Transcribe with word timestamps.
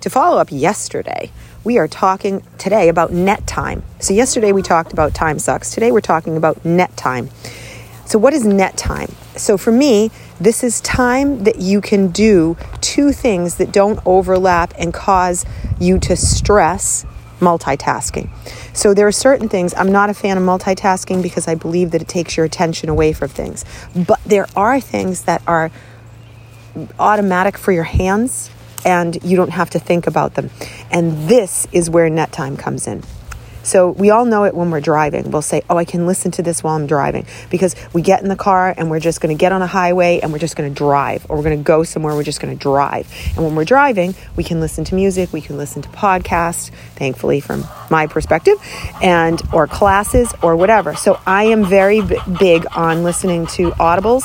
to 0.00 0.10
follow 0.10 0.38
up 0.38 0.48
yesterday, 0.50 1.30
we 1.62 1.78
are 1.78 1.88
talking 1.88 2.42
today 2.58 2.88
about 2.88 3.12
net 3.12 3.46
time. 3.46 3.82
So, 4.00 4.14
yesterday 4.14 4.52
we 4.52 4.62
talked 4.62 4.92
about 4.92 5.14
time 5.14 5.38
sucks. 5.38 5.70
Today 5.70 5.92
we're 5.92 6.00
talking 6.00 6.36
about 6.36 6.64
net 6.64 6.96
time. 6.96 7.30
So, 8.06 8.18
what 8.18 8.32
is 8.32 8.44
net 8.44 8.76
time? 8.76 9.14
So, 9.36 9.58
for 9.58 9.70
me, 9.70 10.10
this 10.40 10.64
is 10.64 10.80
time 10.80 11.44
that 11.44 11.60
you 11.60 11.80
can 11.80 12.08
do 12.08 12.56
two 12.80 13.12
things 13.12 13.56
that 13.56 13.72
don't 13.72 14.00
overlap 14.06 14.72
and 14.78 14.92
cause 14.92 15.44
you 15.78 15.98
to 16.00 16.16
stress 16.16 17.04
multitasking. 17.40 18.30
So, 18.72 18.94
there 18.94 19.06
are 19.06 19.12
certain 19.12 19.48
things, 19.50 19.74
I'm 19.74 19.92
not 19.92 20.08
a 20.08 20.14
fan 20.14 20.38
of 20.38 20.42
multitasking 20.42 21.22
because 21.22 21.46
I 21.46 21.54
believe 21.54 21.90
that 21.90 22.00
it 22.00 22.08
takes 22.08 22.36
your 22.38 22.46
attention 22.46 22.88
away 22.88 23.12
from 23.12 23.28
things. 23.28 23.66
But 23.94 24.20
there 24.24 24.46
are 24.56 24.80
things 24.80 25.24
that 25.24 25.42
are 25.46 25.70
automatic 26.98 27.58
for 27.58 27.72
your 27.72 27.84
hands 27.84 28.50
and 28.84 29.22
you 29.22 29.36
don't 29.36 29.50
have 29.50 29.70
to 29.70 29.78
think 29.78 30.06
about 30.06 30.34
them. 30.34 30.50
And 30.90 31.28
this 31.28 31.66
is 31.72 31.90
where 31.90 32.08
net 32.10 32.32
time 32.32 32.56
comes 32.56 32.86
in. 32.86 33.02
So 33.62 33.90
we 33.90 34.10
all 34.10 34.24
know 34.24 34.44
it 34.44 34.54
when 34.54 34.70
we're 34.70 34.80
driving. 34.80 35.30
We'll 35.30 35.42
say, 35.42 35.62
"Oh, 35.68 35.76
I 35.76 35.84
can 35.84 36.06
listen 36.06 36.30
to 36.32 36.42
this 36.42 36.62
while 36.64 36.76
I'm 36.76 36.86
driving," 36.86 37.26
because 37.50 37.76
we 37.92 38.02
get 38.02 38.22
in 38.22 38.28
the 38.28 38.36
car 38.36 38.74
and 38.76 38.90
we're 38.90 39.00
just 39.00 39.20
going 39.20 39.36
to 39.36 39.38
get 39.38 39.52
on 39.52 39.60
a 39.60 39.66
highway 39.66 40.20
and 40.20 40.32
we're 40.32 40.38
just 40.38 40.56
going 40.56 40.72
to 40.72 40.74
drive, 40.74 41.26
or 41.28 41.36
we're 41.36 41.42
going 41.42 41.58
to 41.58 41.62
go 41.62 41.82
somewhere. 41.82 42.14
We're 42.14 42.22
just 42.22 42.40
going 42.40 42.56
to 42.56 42.60
drive. 42.60 43.06
And 43.36 43.44
when 43.44 43.54
we're 43.54 43.66
driving, 43.66 44.14
we 44.34 44.44
can 44.44 44.60
listen 44.60 44.84
to 44.84 44.94
music, 44.94 45.32
we 45.32 45.40
can 45.40 45.58
listen 45.58 45.82
to 45.82 45.88
podcasts. 45.90 46.70
Thankfully, 46.96 47.40
from 47.40 47.64
my 47.90 48.06
perspective, 48.06 48.56
and 49.02 49.40
or 49.52 49.66
classes 49.66 50.32
or 50.42 50.56
whatever. 50.56 50.94
So 50.94 51.20
I 51.26 51.44
am 51.44 51.64
very 51.64 52.00
b- 52.00 52.18
big 52.38 52.66
on 52.74 53.02
listening 53.02 53.46
to 53.48 53.72
audibles. 53.72 54.24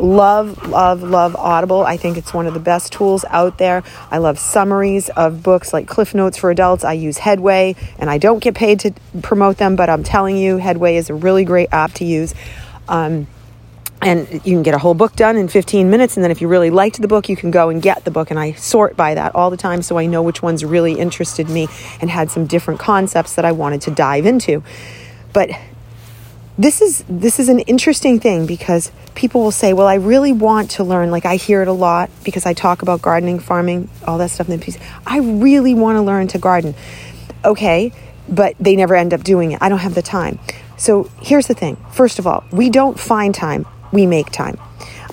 Love, 0.00 0.66
love, 0.66 1.02
love 1.02 1.36
Audible. 1.36 1.84
I 1.84 1.98
think 1.98 2.16
it's 2.16 2.32
one 2.32 2.46
of 2.46 2.54
the 2.54 2.60
best 2.60 2.90
tools 2.90 3.24
out 3.28 3.58
there. 3.58 3.82
I 4.10 4.16
love 4.16 4.38
summaries 4.38 5.10
of 5.10 5.42
books 5.42 5.74
like 5.74 5.86
Cliff 5.86 6.14
Notes 6.14 6.38
for 6.38 6.50
Adults. 6.50 6.84
I 6.84 6.94
use 6.94 7.18
Headway, 7.18 7.76
and 7.98 8.08
I 8.08 8.16
don't 8.16 8.38
get 8.38 8.54
paid 8.54 8.80
to 8.80 8.94
promote 9.20 9.58
them, 9.58 9.76
but 9.76 9.90
I'm 9.90 10.02
telling 10.02 10.38
you, 10.38 10.56
Headway 10.56 10.96
is 10.96 11.10
a 11.10 11.14
really 11.14 11.44
great 11.44 11.68
app 11.70 11.92
to 11.94 12.06
use. 12.06 12.34
Um, 12.88 13.26
and 14.02 14.32
you 14.32 14.54
can 14.54 14.62
get 14.62 14.72
a 14.72 14.78
whole 14.78 14.94
book 14.94 15.14
done 15.14 15.36
in 15.36 15.46
15 15.48 15.90
minutes 15.90 16.16
and 16.16 16.24
then 16.24 16.30
if 16.30 16.40
you 16.40 16.48
really 16.48 16.70
liked 16.70 17.02
the 17.02 17.06
book 17.06 17.28
you 17.28 17.36
can 17.36 17.50
go 17.50 17.68
and 17.68 17.82
get 17.82 18.02
the 18.06 18.10
book 18.10 18.30
and 18.30 18.40
i 18.40 18.52
sort 18.52 18.96
by 18.96 19.14
that 19.14 19.34
all 19.34 19.50
the 19.50 19.58
time 19.58 19.82
so 19.82 19.98
i 19.98 20.06
know 20.06 20.22
which 20.22 20.40
ones 20.40 20.64
really 20.64 20.98
interested 20.98 21.50
me 21.50 21.68
and 22.00 22.08
had 22.08 22.30
some 22.30 22.46
different 22.46 22.80
concepts 22.80 23.34
that 23.34 23.44
i 23.44 23.52
wanted 23.52 23.82
to 23.82 23.90
dive 23.90 24.24
into 24.24 24.62
but 25.34 25.50
this 26.60 26.82
is 26.82 27.02
this 27.08 27.40
is 27.40 27.48
an 27.48 27.60
interesting 27.60 28.20
thing 28.20 28.44
because 28.44 28.92
people 29.14 29.40
will 29.40 29.50
say 29.50 29.72
well 29.72 29.86
i 29.86 29.94
really 29.94 30.30
want 30.30 30.70
to 30.70 30.84
learn 30.84 31.10
like 31.10 31.24
i 31.24 31.36
hear 31.36 31.62
it 31.62 31.68
a 31.68 31.72
lot 31.72 32.10
because 32.22 32.44
i 32.44 32.52
talk 32.52 32.82
about 32.82 33.00
gardening 33.00 33.38
farming 33.38 33.88
all 34.06 34.18
that 34.18 34.30
stuff 34.30 34.46
in 34.46 34.58
the 34.58 34.62
piece. 34.62 34.78
I 35.06 35.20
really 35.20 35.72
want 35.72 35.96
to 35.96 36.02
learn 36.02 36.28
to 36.28 36.38
garden. 36.38 36.74
Okay 37.44 37.92
but 38.28 38.54
they 38.60 38.76
never 38.76 38.94
end 38.94 39.12
up 39.12 39.24
doing 39.24 39.52
it. 39.52 39.58
I 39.60 39.68
don't 39.68 39.80
have 39.80 39.94
the 39.94 40.02
time. 40.02 40.38
So 40.76 41.10
here's 41.20 41.48
the 41.48 41.54
thing. 41.54 41.76
First 41.92 42.18
of 42.18 42.26
all 42.26 42.44
we 42.52 42.68
don't 42.68 43.00
find 43.00 43.34
time. 43.34 43.64
We 43.90 44.06
make 44.06 44.30
time. 44.30 44.58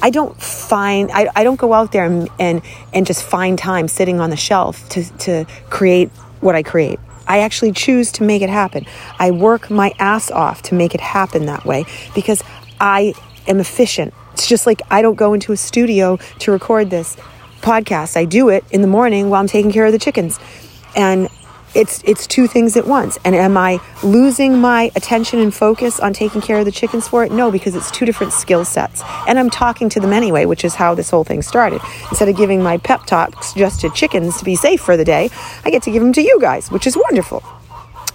I 0.00 0.08
don't 0.08 0.40
find 0.40 1.10
I, 1.12 1.28
I 1.36 1.44
don't 1.44 1.60
go 1.60 1.74
out 1.74 1.92
there 1.92 2.06
and, 2.06 2.30
and 2.40 2.62
and 2.94 3.06
just 3.06 3.22
find 3.22 3.58
time 3.58 3.88
sitting 3.88 4.18
on 4.18 4.30
the 4.30 4.36
shelf 4.36 4.88
to, 4.90 5.04
to 5.18 5.44
create 5.68 6.08
what 6.40 6.54
I 6.54 6.62
create. 6.62 6.98
I 7.26 7.40
actually 7.40 7.72
choose 7.72 8.12
to 8.12 8.22
make 8.22 8.42
it 8.42 8.50
happen. 8.50 8.86
I 9.18 9.30
work 9.30 9.70
my 9.70 9.92
ass 9.98 10.30
off 10.30 10.62
to 10.62 10.74
make 10.74 10.94
it 10.94 11.00
happen 11.00 11.46
that 11.46 11.64
way 11.64 11.84
because 12.14 12.42
I 12.80 13.14
am 13.46 13.60
efficient. 13.60 14.14
It's 14.32 14.46
just 14.46 14.66
like 14.66 14.82
I 14.90 15.02
don't 15.02 15.14
go 15.14 15.32
into 15.32 15.52
a 15.52 15.56
studio 15.56 16.18
to 16.40 16.52
record 16.52 16.90
this 16.90 17.16
podcast. 17.60 18.16
I 18.16 18.24
do 18.24 18.48
it 18.48 18.64
in 18.70 18.82
the 18.82 18.88
morning 18.88 19.30
while 19.30 19.40
I'm 19.40 19.46
taking 19.46 19.72
care 19.72 19.86
of 19.86 19.92
the 19.92 19.98
chickens. 19.98 20.38
And 20.94 21.28
it's 21.74 22.02
it's 22.04 22.26
two 22.26 22.46
things 22.46 22.76
at 22.76 22.86
once. 22.86 23.18
And 23.24 23.34
am 23.34 23.56
i 23.56 23.80
losing 24.02 24.58
my 24.58 24.90
attention 24.96 25.38
and 25.40 25.52
focus 25.54 26.00
on 26.00 26.12
taking 26.12 26.40
care 26.40 26.58
of 26.58 26.64
the 26.64 26.72
chickens 26.72 27.08
for 27.08 27.24
it? 27.24 27.32
No 27.32 27.50
because 27.50 27.74
it's 27.74 27.90
two 27.90 28.06
different 28.06 28.32
skill 28.32 28.64
sets. 28.64 29.02
And 29.26 29.38
i'm 29.38 29.50
talking 29.50 29.88
to 29.90 30.00
them 30.00 30.12
anyway 30.12 30.44
which 30.44 30.64
is 30.64 30.74
how 30.74 30.94
this 30.94 31.10
whole 31.10 31.24
thing 31.24 31.42
started. 31.42 31.80
Instead 32.10 32.28
of 32.28 32.36
giving 32.36 32.62
my 32.62 32.78
pep 32.78 33.06
talks 33.06 33.52
just 33.52 33.80
to 33.80 33.90
chickens 33.90 34.38
to 34.38 34.44
be 34.44 34.54
safe 34.54 34.80
for 34.80 34.96
the 34.96 35.04
day 35.04 35.30
i 35.64 35.70
get 35.70 35.82
to 35.82 35.90
give 35.90 36.02
them 36.02 36.12
to 36.12 36.22
you 36.22 36.38
guys 36.40 36.70
which 36.70 36.86
is 36.86 36.96
wonderful. 36.96 37.42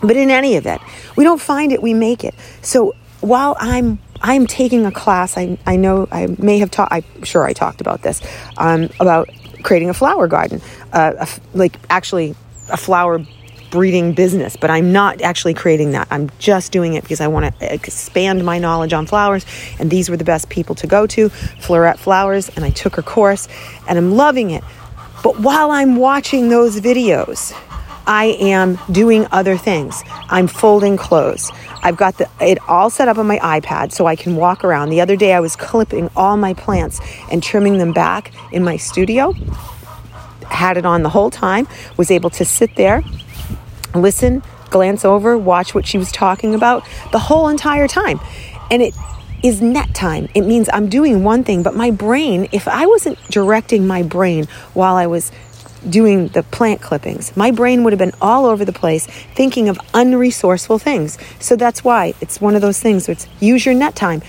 But 0.00 0.16
in 0.16 0.30
any 0.30 0.54
event 0.54 0.82
we 1.16 1.24
don't 1.24 1.40
find 1.40 1.72
it 1.72 1.82
we 1.82 1.94
make 1.94 2.24
it. 2.24 2.34
So 2.62 2.94
while 3.20 3.56
i'm 3.58 3.98
i'm 4.22 4.46
taking 4.46 4.86
a 4.86 4.92
class 4.92 5.36
i, 5.36 5.58
I 5.66 5.76
know 5.76 6.06
i 6.10 6.26
may 6.38 6.58
have 6.58 6.70
taught 6.70 6.88
i'm 6.90 7.22
sure 7.22 7.44
i 7.44 7.52
talked 7.52 7.80
about 7.80 8.02
this 8.02 8.22
um, 8.56 8.90
about 9.00 9.28
creating 9.62 9.90
a 9.90 9.94
flower 9.94 10.28
garden 10.28 10.60
uh, 10.92 11.26
like 11.54 11.76
actually 11.90 12.34
a 12.70 12.76
flower 12.76 13.24
breeding 13.70 14.12
business, 14.12 14.56
but 14.56 14.70
I'm 14.70 14.92
not 14.92 15.22
actually 15.22 15.54
creating 15.54 15.92
that. 15.92 16.08
I'm 16.10 16.30
just 16.38 16.72
doing 16.72 16.94
it 16.94 17.02
because 17.02 17.20
I 17.20 17.28
want 17.28 17.58
to 17.58 17.74
expand 17.74 18.44
my 18.44 18.58
knowledge 18.58 18.92
on 18.92 19.06
flowers. 19.06 19.44
And 19.78 19.90
these 19.90 20.08
were 20.08 20.16
the 20.16 20.24
best 20.24 20.48
people 20.48 20.74
to 20.76 20.86
go 20.86 21.06
to, 21.06 21.28
Floret 21.28 21.98
Flowers, 21.98 22.48
and 22.50 22.64
I 22.64 22.70
took 22.70 22.96
her 22.96 23.02
course 23.02 23.48
and 23.88 23.98
I'm 23.98 24.16
loving 24.16 24.50
it. 24.50 24.64
But 25.22 25.40
while 25.40 25.70
I'm 25.70 25.96
watching 25.96 26.48
those 26.48 26.80
videos, 26.80 27.52
I 28.06 28.36
am 28.38 28.78
doing 28.92 29.26
other 29.32 29.56
things. 29.56 30.04
I'm 30.28 30.46
folding 30.46 30.96
clothes. 30.96 31.50
I've 31.82 31.96
got 31.96 32.18
the, 32.18 32.28
it 32.40 32.58
all 32.68 32.88
set 32.88 33.08
up 33.08 33.18
on 33.18 33.26
my 33.26 33.38
iPad 33.38 33.90
so 33.90 34.06
I 34.06 34.14
can 34.14 34.36
walk 34.36 34.64
around. 34.64 34.90
The 34.90 35.00
other 35.00 35.16
day 35.16 35.32
I 35.32 35.40
was 35.40 35.56
clipping 35.56 36.08
all 36.14 36.36
my 36.36 36.54
plants 36.54 37.00
and 37.32 37.42
trimming 37.42 37.78
them 37.78 37.92
back 37.92 38.32
in 38.52 38.62
my 38.62 38.76
studio. 38.76 39.32
Had 40.44 40.76
it 40.76 40.86
on 40.86 41.02
the 41.02 41.08
whole 41.08 41.30
time, 41.30 41.66
was 41.96 42.12
able 42.12 42.30
to 42.30 42.44
sit 42.44 42.76
there 42.76 43.02
listen, 43.94 44.42
glance 44.70 45.04
over, 45.04 45.36
watch 45.36 45.74
what 45.74 45.86
she 45.86 45.98
was 45.98 46.12
talking 46.12 46.54
about 46.54 46.86
the 47.12 47.18
whole 47.18 47.48
entire 47.48 47.88
time. 47.88 48.20
And 48.70 48.82
it 48.82 48.94
is 49.42 49.62
net 49.62 49.94
time. 49.94 50.28
It 50.34 50.42
means 50.42 50.68
I'm 50.72 50.88
doing 50.88 51.22
one 51.22 51.44
thing, 51.44 51.62
but 51.62 51.74
my 51.74 51.90
brain, 51.90 52.48
if 52.52 52.66
I 52.66 52.86
wasn't 52.86 53.18
directing 53.28 53.86
my 53.86 54.02
brain 54.02 54.46
while 54.74 54.96
I 54.96 55.06
was 55.06 55.30
doing 55.88 56.28
the 56.28 56.42
plant 56.42 56.80
clippings, 56.80 57.36
my 57.36 57.50
brain 57.50 57.84
would 57.84 57.92
have 57.92 57.98
been 57.98 58.14
all 58.20 58.46
over 58.46 58.64
the 58.64 58.72
place 58.72 59.06
thinking 59.06 59.68
of 59.68 59.76
unresourceful 59.94 60.80
things. 60.80 61.18
So 61.38 61.54
that's 61.54 61.84
why 61.84 62.14
it's 62.20 62.40
one 62.40 62.56
of 62.56 62.62
those 62.62 62.80
things. 62.80 63.08
It's 63.08 63.28
use 63.40 63.64
your 63.64 63.74
net 63.74 63.94
time 63.94 64.22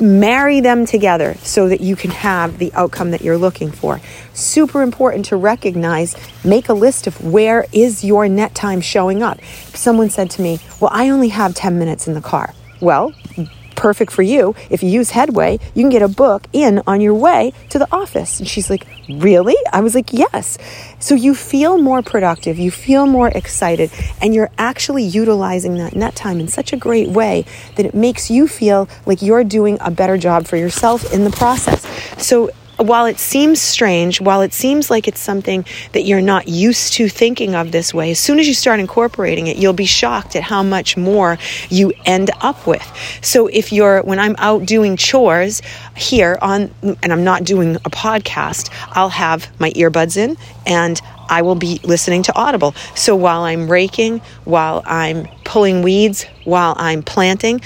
marry 0.00 0.60
them 0.60 0.86
together 0.86 1.34
so 1.42 1.68
that 1.68 1.80
you 1.80 1.96
can 1.96 2.10
have 2.10 2.58
the 2.58 2.72
outcome 2.74 3.10
that 3.10 3.22
you're 3.22 3.38
looking 3.38 3.70
for. 3.70 4.00
Super 4.34 4.82
important 4.82 5.24
to 5.26 5.36
recognize, 5.36 6.16
make 6.44 6.68
a 6.68 6.74
list 6.74 7.06
of 7.06 7.20
where 7.24 7.66
is 7.72 8.04
your 8.04 8.28
net 8.28 8.54
time 8.54 8.80
showing 8.80 9.22
up. 9.22 9.42
Someone 9.74 10.10
said 10.10 10.30
to 10.30 10.42
me, 10.42 10.60
Well, 10.80 10.90
I 10.92 11.10
only 11.10 11.28
have 11.28 11.54
10 11.54 11.78
minutes 11.78 12.06
in 12.06 12.14
the 12.14 12.20
car. 12.20 12.54
Well, 12.80 13.12
perfect 13.78 14.10
for 14.10 14.22
you. 14.22 14.54
If 14.70 14.82
you 14.82 14.90
use 14.90 15.10
Headway, 15.10 15.60
you 15.72 15.82
can 15.84 15.88
get 15.88 16.02
a 16.02 16.08
book 16.08 16.46
in 16.52 16.82
on 16.86 17.00
your 17.00 17.14
way 17.14 17.52
to 17.70 17.78
the 17.78 17.86
office. 17.92 18.40
And 18.40 18.48
she's 18.48 18.68
like, 18.68 18.86
Really? 19.08 19.56
I 19.72 19.80
was 19.80 19.94
like, 19.94 20.12
Yes. 20.12 20.58
So 20.98 21.14
you 21.14 21.34
feel 21.34 21.78
more 21.78 22.02
productive, 22.02 22.58
you 22.58 22.70
feel 22.72 23.06
more 23.06 23.28
excited, 23.28 23.90
and 24.20 24.34
you're 24.34 24.50
actually 24.58 25.04
utilizing 25.04 25.76
that 25.76 25.94
net 25.94 26.16
time 26.16 26.40
in 26.40 26.48
such 26.48 26.72
a 26.72 26.76
great 26.76 27.08
way 27.08 27.44
that 27.76 27.86
it 27.86 27.94
makes 27.94 28.30
you 28.30 28.48
feel 28.48 28.88
like 29.06 29.22
you're 29.22 29.44
doing 29.44 29.78
a 29.80 29.90
better 29.90 30.18
job 30.18 30.46
for 30.46 30.56
yourself 30.56 31.12
in 31.12 31.22
the 31.24 31.30
process. 31.30 31.86
So 32.22 32.50
while 32.78 33.06
it 33.06 33.18
seems 33.18 33.60
strange, 33.60 34.20
while 34.20 34.40
it 34.40 34.52
seems 34.52 34.90
like 34.90 35.08
it's 35.08 35.20
something 35.20 35.64
that 35.92 36.02
you're 36.02 36.20
not 36.20 36.48
used 36.48 36.94
to 36.94 37.08
thinking 37.08 37.54
of 37.54 37.72
this 37.72 37.92
way, 37.92 38.10
as 38.10 38.18
soon 38.18 38.38
as 38.38 38.46
you 38.46 38.54
start 38.54 38.80
incorporating 38.80 39.48
it, 39.48 39.56
you'll 39.56 39.72
be 39.72 39.84
shocked 39.84 40.36
at 40.36 40.42
how 40.42 40.62
much 40.62 40.96
more 40.96 41.38
you 41.68 41.92
end 42.06 42.30
up 42.40 42.66
with. 42.66 42.86
So 43.20 43.48
if 43.48 43.72
you're, 43.72 44.02
when 44.02 44.18
I'm 44.18 44.36
out 44.38 44.64
doing 44.64 44.96
chores 44.96 45.60
here 45.96 46.38
on, 46.40 46.72
and 47.02 47.12
I'm 47.12 47.24
not 47.24 47.44
doing 47.44 47.76
a 47.76 47.90
podcast, 47.90 48.70
I'll 48.90 49.08
have 49.08 49.48
my 49.60 49.70
earbuds 49.72 50.16
in 50.16 50.36
and 50.66 51.00
I 51.28 51.42
will 51.42 51.56
be 51.56 51.80
listening 51.82 52.22
to 52.24 52.34
Audible. 52.34 52.74
So 52.94 53.14
while 53.14 53.42
I'm 53.42 53.70
raking, 53.70 54.20
while 54.44 54.82
I'm 54.86 55.26
pulling 55.44 55.82
weeds, 55.82 56.24
while 56.44 56.74
I'm 56.78 57.02
planting, 57.02 57.60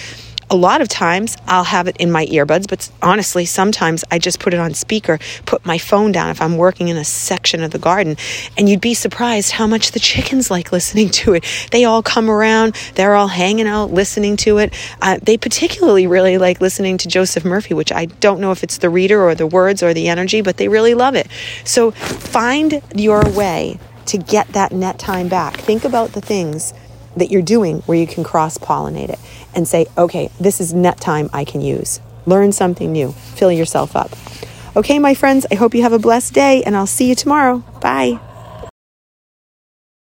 a 0.52 0.54
lot 0.54 0.82
of 0.82 0.88
times 0.88 1.34
I'll 1.46 1.64
have 1.64 1.88
it 1.88 1.96
in 1.96 2.12
my 2.12 2.26
earbuds, 2.26 2.68
but 2.68 2.90
honestly, 3.00 3.46
sometimes 3.46 4.04
I 4.10 4.18
just 4.18 4.38
put 4.38 4.52
it 4.52 4.60
on 4.60 4.74
speaker, 4.74 5.18
put 5.46 5.64
my 5.64 5.78
phone 5.78 6.12
down 6.12 6.28
if 6.28 6.42
I'm 6.42 6.58
working 6.58 6.88
in 6.88 6.98
a 6.98 7.04
section 7.04 7.62
of 7.62 7.70
the 7.70 7.78
garden, 7.78 8.18
and 8.58 8.68
you'd 8.68 8.82
be 8.82 8.92
surprised 8.92 9.52
how 9.52 9.66
much 9.66 9.92
the 9.92 9.98
chickens 9.98 10.50
like 10.50 10.70
listening 10.70 11.08
to 11.08 11.32
it. 11.32 11.44
They 11.70 11.86
all 11.86 12.02
come 12.02 12.28
around, 12.28 12.74
they're 12.96 13.14
all 13.14 13.28
hanging 13.28 13.66
out 13.66 13.92
listening 13.92 14.36
to 14.38 14.58
it. 14.58 14.74
Uh, 15.00 15.18
they 15.22 15.38
particularly 15.38 16.06
really 16.06 16.36
like 16.36 16.60
listening 16.60 16.98
to 16.98 17.08
Joseph 17.08 17.46
Murphy, 17.46 17.72
which 17.72 17.90
I 17.90 18.04
don't 18.04 18.38
know 18.38 18.52
if 18.52 18.62
it's 18.62 18.76
the 18.76 18.90
reader 18.90 19.22
or 19.22 19.34
the 19.34 19.46
words 19.46 19.82
or 19.82 19.94
the 19.94 20.08
energy, 20.08 20.42
but 20.42 20.58
they 20.58 20.68
really 20.68 20.92
love 20.92 21.14
it. 21.14 21.28
So 21.64 21.92
find 21.92 22.82
your 22.94 23.26
way 23.30 23.78
to 24.04 24.18
get 24.18 24.48
that 24.48 24.70
net 24.72 24.98
time 24.98 25.28
back. 25.28 25.56
Think 25.56 25.82
about 25.82 26.12
the 26.12 26.20
things 26.20 26.74
that 27.16 27.30
you're 27.30 27.42
doing 27.42 27.80
where 27.82 27.98
you 27.98 28.06
can 28.06 28.24
cross 28.24 28.58
pollinate 28.58 29.10
it 29.10 29.18
and 29.54 29.66
say, 29.66 29.86
okay, 29.96 30.30
this 30.40 30.60
is 30.60 30.72
net 30.72 31.00
time 31.00 31.30
I 31.32 31.44
can 31.44 31.60
use. 31.60 32.00
Learn 32.26 32.52
something 32.52 32.92
new, 32.92 33.12
fill 33.12 33.52
yourself 33.52 33.96
up. 33.96 34.10
Okay, 34.76 34.98
my 34.98 35.14
friends, 35.14 35.46
I 35.50 35.56
hope 35.56 35.74
you 35.74 35.82
have 35.82 35.92
a 35.92 35.98
blessed 35.98 36.32
day 36.32 36.62
and 36.64 36.76
I'll 36.76 36.86
see 36.86 37.08
you 37.08 37.14
tomorrow. 37.14 37.58
Bye. 37.80 38.18